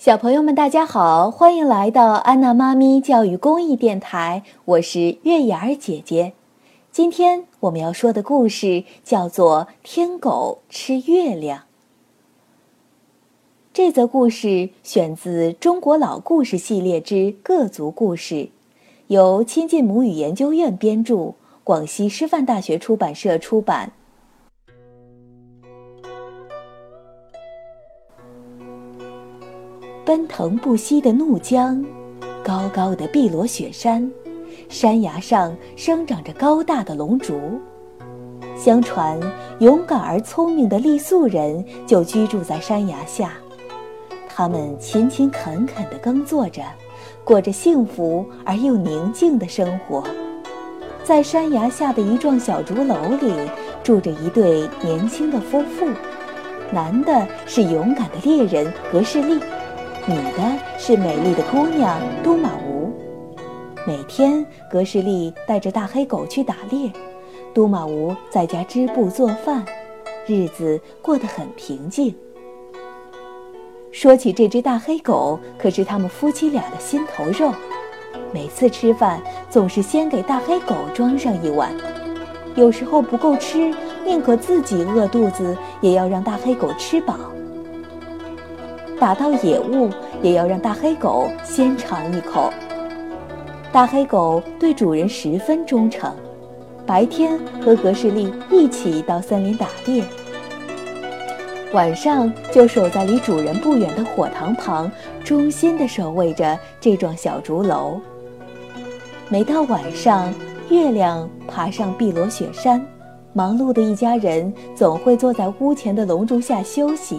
[0.00, 6.32] 小朋友们，大家好，欢迎来到安娜妈咪教育公益电台，我是月牙儿姐姐。
[6.90, 11.58] 今天我们要说的故事叫做《天狗吃月亮》。
[13.74, 18.34] 这则故事选自《中国老故事系列之各族故事》，
[19.08, 23.92] 由亲近母语研究院编著，广西师范大学出版社出版。
[30.04, 31.84] 奔腾不息的怒江，
[32.42, 34.10] 高高的碧螺雪山，
[34.68, 37.60] 山崖上生长着高大的龙竹。
[38.56, 39.20] 相传，
[39.60, 43.32] 勇敢而聪明的傈僳人就居住在山崖下，
[44.28, 46.62] 他们勤勤恳恳地耕作着，
[47.22, 50.02] 过着幸福而又宁静的生活。
[51.04, 53.32] 在山崖下的一幢小竹楼里，
[53.82, 55.86] 住着一对年轻的夫妇，
[56.72, 59.38] 男的是勇敢的猎人格士利。
[60.06, 60.42] 女的
[60.78, 62.90] 是美丽的姑娘都玛吾。
[63.86, 66.90] 每天，格什利带着大黑狗去打猎，
[67.52, 69.64] 都玛吾在家织布做饭，
[70.26, 72.14] 日子过得很平静。
[73.92, 77.52] 说起这只大黑狗，可是他们夫妻俩的心头肉。
[78.32, 79.20] 每次吃饭，
[79.50, 81.72] 总是先给大黑狗装上一碗，
[82.54, 87.16] 有时候不够吃，宁可自己饿肚子，也要让大黑狗吃饱。
[89.00, 89.88] 打到野物，
[90.22, 92.52] 也要让大黑狗先尝一口。
[93.72, 96.14] 大黑狗对主人十分忠诚，
[96.84, 100.04] 白天和格什利一起到森林打猎，
[101.72, 104.92] 晚上就守在离主人不远的火塘旁，
[105.24, 107.98] 忠心地守卫着这幢小竹楼。
[109.30, 110.30] 每到晚上，
[110.68, 112.84] 月亮爬上碧螺雪山，
[113.32, 117.18] 忙碌的一家人总会坐在屋前的龙竹下休息。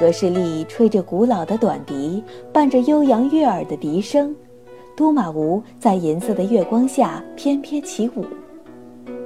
[0.00, 4.34] 格什利吹着古老的短笛，伴着悠扬悦耳的笛声，
[4.96, 8.24] 都马吾在银色的月光下翩翩起舞。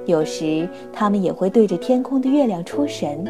[0.06, 3.24] 有时，他们也会对着天空的月亮出神。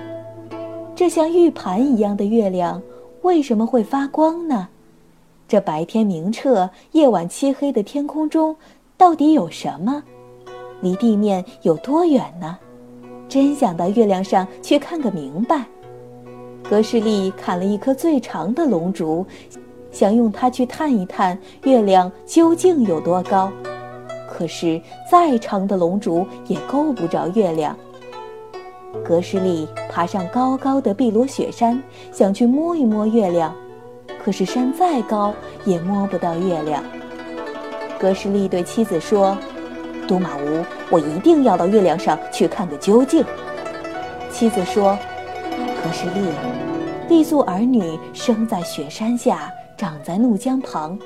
[0.96, 2.80] 这像玉盘一样的月亮，
[3.20, 4.66] 为什么会发光呢？
[5.46, 8.56] 这白天明澈、夜晚漆黑的天空中，
[8.96, 10.02] 到底有什么？
[10.80, 12.58] 离地面有多远呢？
[13.28, 15.66] 真想到月亮上去看个明白。
[16.68, 19.24] 格什利砍了一棵最长的龙竹，
[19.92, 23.52] 想用它去探一探月亮究竟有多高。
[24.28, 27.76] 可是再长的龙竹也够不着月亮。
[29.04, 31.80] 格什利爬上高高的碧螺雪山，
[32.10, 33.54] 想去摸一摸月亮，
[34.24, 36.82] 可是山再高也摸不到月亮。
[38.00, 39.36] 格什利对妻子说
[40.08, 43.22] ：“都玛吾，我一定要到月亮上去看个究竟。”
[44.32, 44.98] 妻子说。
[45.84, 46.30] 格什利，
[47.10, 50.98] 傈僳儿女生在雪山下，长在怒江旁，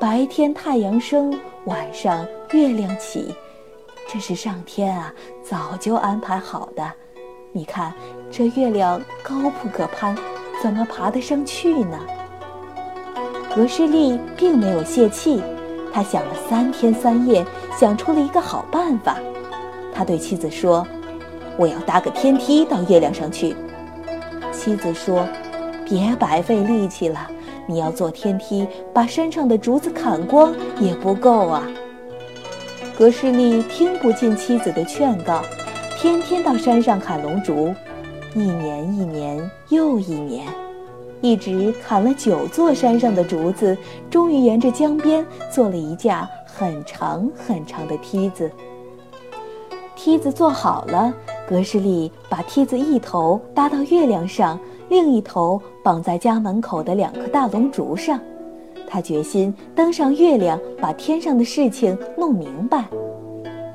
[0.00, 3.34] 白天太阳升，晚上月亮起，
[4.08, 5.12] 这是上天啊
[5.42, 6.90] 早就安排好的。
[7.52, 7.92] 你看，
[8.30, 10.16] 这月亮高不可攀，
[10.62, 12.00] 怎么爬得上去呢？
[13.54, 15.42] 格什利并没有泄气，
[15.92, 17.44] 他想了三天三夜，
[17.78, 19.18] 想出了一个好办法。
[19.94, 20.86] 他对妻子说
[21.58, 23.54] ：“我要搭个天梯到月亮上去。”
[24.64, 25.28] 妻子说
[25.84, 27.30] ：“别白费力气了，
[27.66, 31.68] 你要坐天梯，把山上的竹子砍光也不够啊。”
[32.96, 35.42] 格什利听不进妻子的劝告，
[35.98, 37.74] 天天到山上砍龙竹，
[38.34, 40.46] 一年一年又一年，
[41.20, 43.76] 一直砍了九座山上的竹子，
[44.08, 48.50] 终于沿着江边做了一架很长很长的梯子。
[49.94, 51.12] 梯子做好了。
[51.46, 58.18] 格什利把梯子一头搭到月亮上，另一头绑在家门口的两棵大龙竹上。
[58.88, 62.84] 他决心登上月亮，把天上的事情弄明白。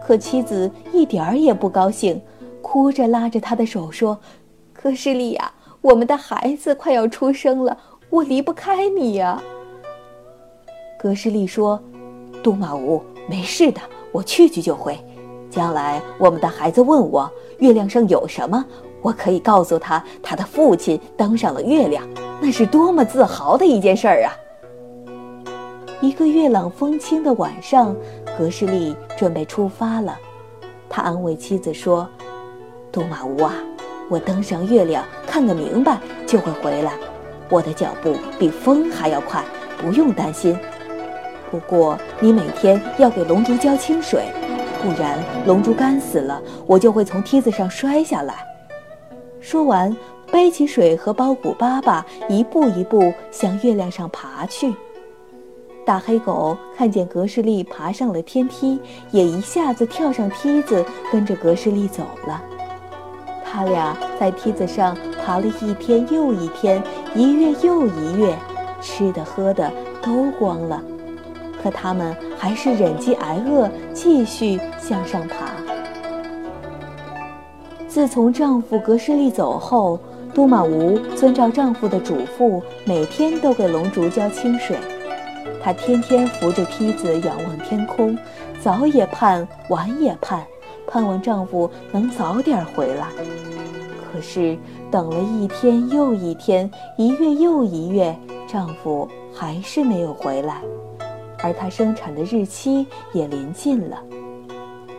[0.01, 2.19] 可妻子一点儿也不高兴，
[2.61, 4.17] 哭着拉着他的手说
[4.73, 7.77] ：“格什利呀，我们的孩子快要出生了，
[8.09, 9.39] 我离不开你呀。”
[10.97, 11.79] 格什利说
[12.41, 13.79] ：“杜马吾，没事的，
[14.11, 14.97] 我去去就回。
[15.49, 17.29] 将来我们的孩子问我。”
[17.59, 18.63] 月亮上有什么？
[19.01, 22.07] 我可以告诉他，他的父亲登上了月亮，
[22.41, 24.31] 那是多么自豪的一件事儿啊！
[26.01, 27.95] 一个月朗风清的晚上，
[28.37, 30.17] 格什利准备出发了。
[30.89, 32.07] 他安慰妻子说
[32.91, 33.55] ：“杜马乌啊，
[34.09, 36.93] 我登上月亮看个明白就会回来。
[37.49, 39.43] 我的脚步比风还要快，
[39.77, 40.57] 不用担心。
[41.51, 44.23] 不过你每天要给龙珠浇清水。”
[44.81, 48.35] 不然龙珠干死了，我就会从梯子上摔下来。
[49.39, 49.95] 说完，
[50.31, 54.73] 背起水和包谷粑粑，一步一步向月亮上爬去。
[55.85, 58.79] 大黑狗看见格什利爬上了天梯，
[59.11, 62.41] 也一下子跳上梯子，跟着格什利走了。
[63.43, 64.95] 他俩在梯子上
[65.25, 66.83] 爬了一天又一天，
[67.15, 68.37] 一月又一月，
[68.79, 69.71] 吃的喝的
[70.01, 70.79] 都光了，
[71.61, 75.51] 可他们还是忍饥挨饿，继续向上爬。
[77.87, 79.99] 自从丈夫格什利走后，
[80.33, 84.77] 都玛吾遵照丈夫的嘱咐，每天都给龙竹浇清水。
[85.61, 88.17] 她天天扶着梯子仰望天空，
[88.61, 90.45] 早也盼，晚也盼，
[90.87, 93.07] 盼望丈夫能早点回来。
[94.13, 94.57] 可是
[94.89, 98.15] 等了一天又一天，一月又一月，
[98.47, 100.61] 丈夫还是没有回来，
[101.41, 104.01] 而她生产的日期也临近了。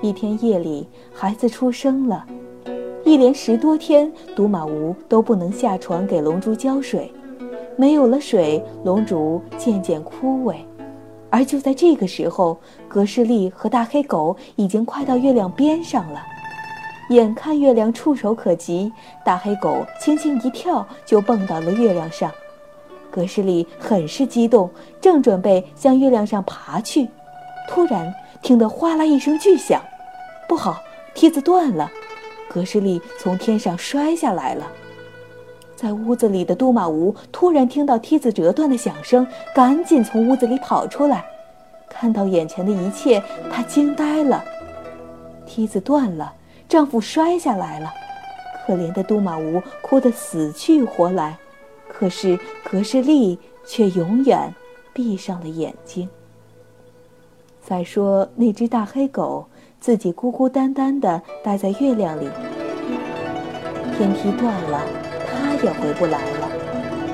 [0.02, 2.24] 一天夜里，孩子出生了，
[3.04, 7.12] 一连十多天，独马吴都不能下床给龙珠浇水。
[7.76, 10.56] 没有了水，龙珠渐渐枯萎，
[11.30, 12.58] 而就在这个时候，
[12.88, 16.22] 格什利和大黑狗已经快到月亮边上了。
[17.10, 18.92] 眼看月亮触手可及，
[19.24, 22.30] 大黑狗轻轻一跳就蹦到了月亮上。
[23.10, 24.70] 格什利很是激动，
[25.00, 27.08] 正准备向月亮上爬去，
[27.68, 29.82] 突然听得哗啦一声巨响，
[30.48, 30.76] 不好，
[31.14, 31.90] 梯子断了，
[32.48, 34.66] 格什利从天上摔下来了。
[35.76, 41.24] 在屋子里的都马吾突然听到梯子折断的响声，赶紧从屋子里跑出来，
[41.88, 44.44] 看到眼前的一切，她惊呆了。
[45.46, 46.32] 梯子断了，
[46.68, 47.90] 丈夫摔下来了，
[48.66, 51.36] 可怜的都马吾哭得死去活来，
[52.00, 54.54] 可是格什利却永远
[54.94, 56.08] 闭上了眼睛。
[57.62, 59.46] 再说那只大黑狗，
[59.78, 62.26] 自己孤孤单单地待在月亮里，
[63.98, 64.82] 天梯断了。
[65.28, 66.48] 它也回不来了，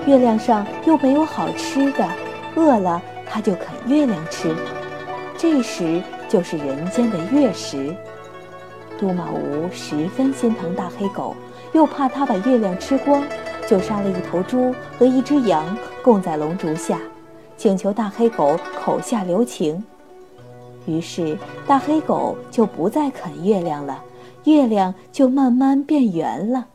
[0.06, 2.08] 月亮上又没有好吃的，
[2.54, 4.54] 饿了它就啃月亮吃，
[5.36, 7.92] 这时就是人间的月食。
[9.00, 11.34] 杜马吾十分心疼大黑狗，
[11.72, 13.20] 又怕它把月亮吃光，
[13.68, 16.98] 就杀了一头猪和一只羊供在龙烛下，
[17.56, 19.82] 请求大黑狗口下留情。
[20.86, 21.36] 于是
[21.66, 24.02] 大黑狗就不再啃月亮了，
[24.44, 26.66] 月亮就慢慢变圆了。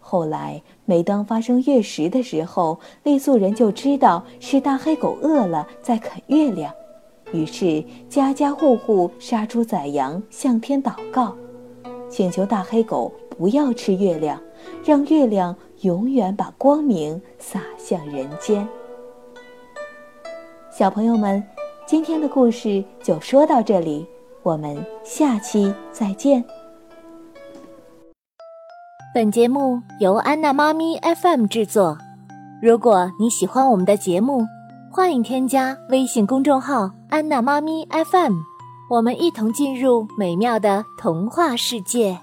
[0.00, 6.72] 后来，每当发生月食的时候，傈僳人就知道是大黑狗饿了在啃月亮，
[7.30, 11.36] 于是家家户户杀猪宰羊，向天祷告，
[12.08, 14.40] 请求大黑狗不要吃月亮，
[14.84, 18.66] 让月亮永远把光明洒向人间。
[20.70, 21.42] 小朋友们，
[21.86, 24.06] 今天的故事就说到这里，
[24.42, 26.44] 我们下期再见。
[29.14, 31.98] 本节目由安娜妈咪 FM 制作。
[32.62, 34.44] 如果你喜欢我们的节目，
[34.92, 38.34] 欢迎添加微信公众号“安娜妈咪 FM”，
[38.90, 42.18] 我们一同进入美妙的童话世界。